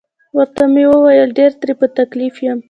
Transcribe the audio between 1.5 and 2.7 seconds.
ترې په تکلیف یم.